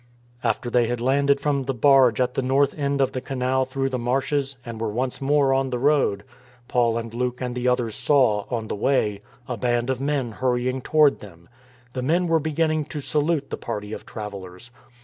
[0.43, 3.89] After they had landed from the barge at the north end of the canal through
[3.89, 6.23] the marshes, and were once more on the road,
[6.67, 10.81] Paul and Luke and the others saw, on the Way, a band of men hurrying
[10.81, 11.47] toward them.
[11.93, 14.71] The men were beginning to salute the party of travel lers.